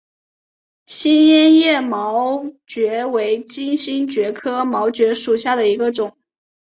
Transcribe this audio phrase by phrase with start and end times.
[0.87, 6.17] 坚叶毛蕨为金星蕨科毛蕨属下的一个种。